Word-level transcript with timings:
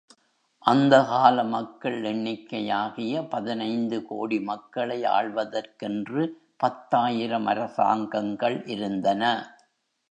அந்த 0.65 1.03
கால 1.03 1.43
மக்கள் 1.43 1.97
எண்ணிக்கையாகிய 2.03 3.29
பதினைந்து 3.29 4.05
கோடி 4.05 4.39
மக்களை 4.39 4.99
ஆள்வதற்கென்று 5.11 6.23
பத்தாயிரம் 6.57 7.45
அரசாங்கங்கள் 7.45 8.57
இருந்தன. 8.65 9.23